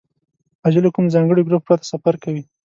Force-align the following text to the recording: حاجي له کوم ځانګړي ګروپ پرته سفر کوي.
حاجي 0.63 0.79
له 0.83 0.89
کوم 0.95 1.05
ځانګړي 1.15 1.41
ګروپ 1.47 1.63
پرته 1.67 1.85
سفر 1.91 2.15
کوي. 2.23 2.43